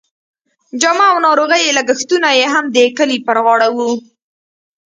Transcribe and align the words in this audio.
جامه 0.81 1.05
او 1.11 1.17
ناروغۍ 1.27 1.63
لګښتونه 1.77 2.29
یې 2.39 2.45
هم 2.53 2.65
د 2.75 2.77
کلي 2.97 3.17
پر 3.25 3.37
غاړه 3.45 3.69
وو. 3.75 3.91